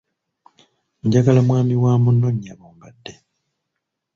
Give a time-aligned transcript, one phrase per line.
[1.05, 3.13] Njagala mwami wa muno nnyabo mbadde